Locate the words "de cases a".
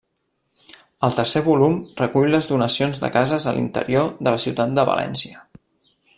3.05-3.55